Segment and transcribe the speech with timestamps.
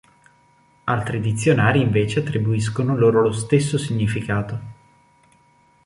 [0.85, 4.59] Altri dizionari invece attribuiscono loro lo stesso significato.